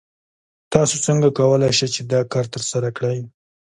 تاسو 0.73 0.95
څنګه 1.05 1.27
کولی 1.37 1.71
شئ 1.77 1.87
چې 1.95 2.01
دا 2.11 2.19
کار 2.33 2.45
ترسره 2.53 2.89
کړئ؟ 2.97 3.19